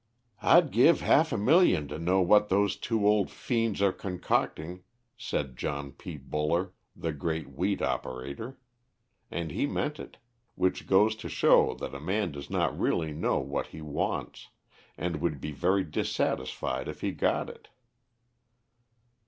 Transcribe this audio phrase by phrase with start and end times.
[0.41, 4.81] "I'd give half a million to know what those two old fiends are concocting,"
[5.15, 6.17] said John P.
[6.17, 8.57] Buller, the great wheat operator;
[9.29, 10.17] and he meant it;
[10.55, 14.49] which goes to show that a man does not really know what he wants,
[14.97, 17.67] and would be very dissatisfied if he got it.